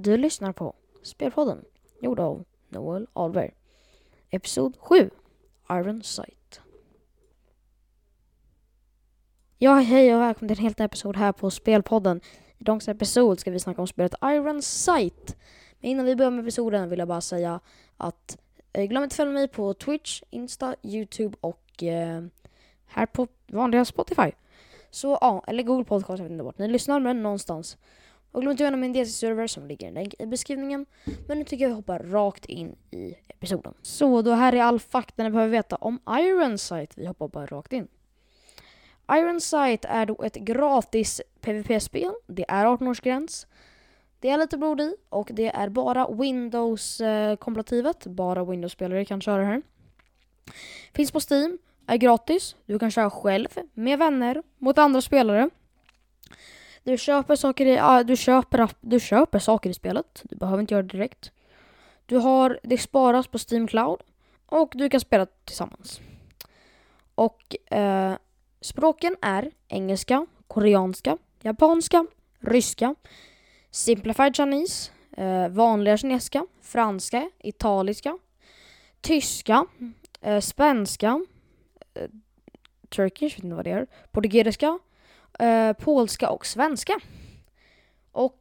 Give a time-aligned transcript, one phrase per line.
[0.00, 1.64] Du lyssnar på Spelpodden,
[2.00, 3.50] gjord av Noel Ahlberg.
[4.30, 5.10] Episod 7,
[5.70, 6.60] Iron Sight.
[9.58, 12.20] Ja, hej och välkommen till en helt ny episod här på Spelpodden.
[12.58, 15.36] I dagens episod ska vi snacka om spelet Iron Sight.
[15.80, 17.60] Men innan vi börjar med episoden vill jag bara säga
[17.96, 18.38] att
[18.72, 22.24] eh, glöm inte att följa mig på Twitch, Insta, Youtube och eh,
[22.86, 24.32] här på vanliga Spotify.
[24.90, 27.76] Så ja, eller Google Podcast, jag vet inte vart ni lyssnar men någonstans.
[28.32, 30.86] Och glöm inte att göra min DC-server som ligger en länk i beskrivningen.
[31.26, 33.74] Men nu tycker jag vi hoppar rakt in i episoden.
[33.82, 36.94] Så då här är all fakta ni behöver veta om IronSite.
[36.96, 37.88] Vi hoppar bara rakt in.
[39.12, 42.12] IronSite är då ett gratis PVP-spel.
[42.26, 43.46] Det är 18-årsgräns.
[44.20, 48.06] Det är lite blod i och det är bara Windows-kompativet.
[48.06, 49.62] Bara Windows-spelare kan köra det här.
[50.92, 52.56] Finns på Steam, är gratis.
[52.66, 55.50] Du kan köra själv, med vänner, mot andra spelare.
[56.88, 60.22] Du köper saker i, ja, du köper, du köper saker i spelet.
[60.24, 61.32] Du behöver inte göra det direkt.
[62.06, 64.00] Du har, det sparas på Steam Cloud
[64.46, 66.00] och du kan spela tillsammans.
[67.14, 68.14] Och eh,
[68.60, 72.06] språken är engelska, koreanska, japanska,
[72.40, 72.94] ryska,
[73.70, 78.18] simplified chinese, eh, vanliga kinesiska, franska, italiska,
[79.00, 79.66] tyska,
[80.20, 81.24] eh, spanska,
[81.94, 82.08] eh,
[82.88, 84.78] turkish, vet inte vad det är, portugisiska,
[85.38, 87.00] eh, polska och svenska.
[88.12, 88.38] Och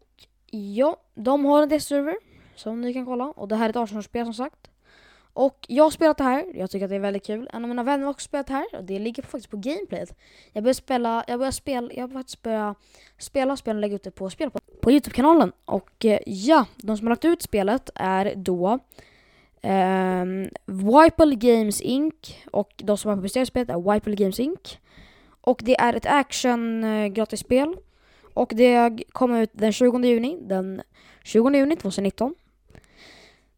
[0.52, 2.16] ja, de har en server
[2.56, 4.70] som ni kan kolla och det här är ett 18-årsspel som sagt.
[5.34, 7.50] Och jag har spelat det här, jag tycker att det är väldigt kul.
[7.54, 10.18] En av mina vänner har också spelat det här och det ligger faktiskt på gameplayet.
[10.54, 12.76] Jag börjar spela, jag börjar spela, jag börjar faktiskt börja
[13.18, 15.52] spela spel och lägga ut det på spel på, på Youtube-kanalen.
[15.66, 18.80] Och eh, ja, de som har lagt ut spelet är då
[19.62, 22.36] ehm, Um, Wipel Games Inc.
[22.52, 24.80] Och de som har publicerat spelet är Wipel Games Inc.
[25.42, 27.68] Och det är ett action-gratisspel.
[27.68, 27.80] Eh,
[28.34, 30.82] och det kommer ut den 20 juni, den
[31.24, 32.36] 20 juni 2019.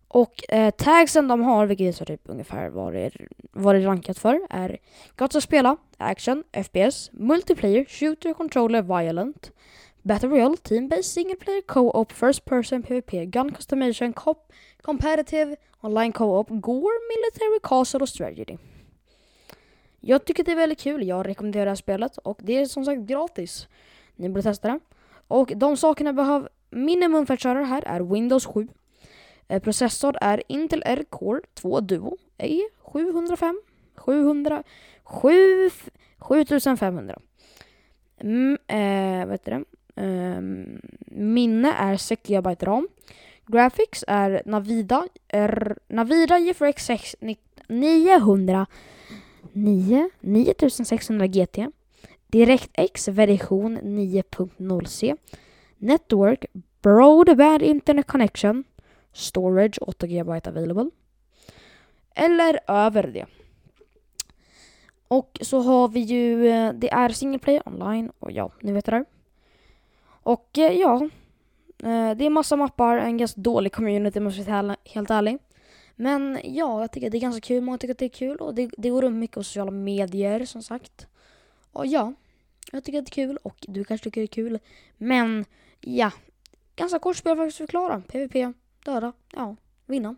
[0.07, 3.81] Och eh, tagsen de har, vilket är så typ ungefär vad det, är, vad det
[3.81, 4.77] är rankat för, är
[5.15, 9.51] Gott att spela, action, FPS, multiplayer, shooter, controller, violent,
[10.01, 16.47] battle royale, team-based, single player, co-op, first person, PVP, gun customization, cop, competitive, online co-op,
[16.49, 18.57] gore, military, castle och strategy.
[20.01, 22.85] Jag tycker det är väldigt kul, jag rekommenderar det här spelet och det är som
[22.85, 23.67] sagt gratis.
[24.15, 24.79] Ni borde testa det.
[25.27, 28.67] Och de sakerna behöver minimum för att köra det här är Windows 7.
[29.47, 33.55] Eh, processor är Intel R Core 2 Duo E705
[33.95, 34.63] 700
[35.03, 35.69] 7,
[36.17, 37.19] 7500.
[38.17, 39.63] Mm, eh, vad heter det?
[40.01, 40.41] Eh,
[41.11, 42.87] minne är 6 GB RAM.
[43.45, 47.15] Graphics är Navida, R, Navida GeForce 6
[47.67, 48.67] 900
[49.53, 51.71] 9, 9600 GT.
[52.27, 55.17] DirectX version 9.0C.
[55.77, 56.45] Network
[56.81, 58.63] Broadband Internet Connection.
[59.13, 60.89] Storage 8 GB available.
[62.15, 63.25] Eller över det.
[65.07, 68.85] Och så har vi ju, eh, det är single play online och ja, ni vet
[68.85, 69.05] det där.
[70.05, 71.03] Och eh, ja,
[71.83, 75.37] eh, det är massa mappar, en ganska dålig community måste jag vara helt ärlig.
[76.01, 78.55] Men ja, jag tycker det är ganska kul, många tycker att det är kul och
[78.55, 81.07] det, det går runt mycket på sociala medier som sagt.
[81.71, 82.13] Och ja,
[82.71, 84.59] jag tycker att det är kul och du kanske tycker det är kul.
[84.97, 85.45] Men
[85.81, 86.11] ja,
[86.75, 88.01] ganska kort spel faktiskt förklara.
[88.07, 88.53] PVP,
[88.85, 89.55] döda, ja,
[89.85, 90.15] vinna.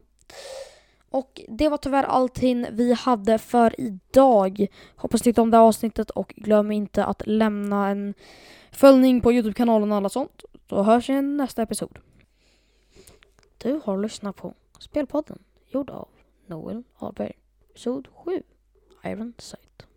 [1.09, 4.67] Och det var tyvärr allting vi hade för idag.
[4.95, 8.13] Hoppas ni tyckte om det här avsnittet och glöm inte att lämna en
[8.71, 10.43] följning på Youtube-kanalen och alla sånt.
[10.69, 11.99] Så hörs vi i nästa episod.
[13.57, 15.39] Du har lyssnat på Spelpodden
[15.71, 16.07] gjord av
[16.47, 17.37] Noel Ahlberg.
[17.69, 18.43] Episod 7,
[19.05, 19.87] Iron Sight.